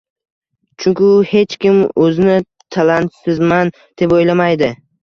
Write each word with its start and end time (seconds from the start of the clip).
Chunki 0.85 1.09
hech 1.33 1.53
kim 1.67 1.77
o`zini 2.07 2.41
talantsizman, 2.79 3.75
deb 4.03 4.19
o`ylamaydi 4.23 4.75